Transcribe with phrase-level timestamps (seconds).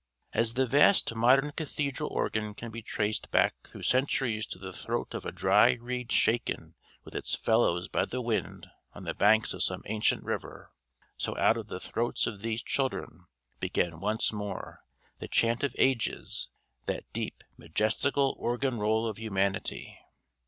[0.33, 5.13] As the vast modern cathedral organ can be traced back through centuries to the throat
[5.13, 9.61] of a dry reed shaken with its fellows by the wind on the banks of
[9.61, 10.71] some ancient river,
[11.17, 13.27] so out of the throats of these children
[13.59, 14.79] began once more
[15.19, 16.47] the chant of ages
[16.87, 19.99] that deep majestical organ roll of humanity.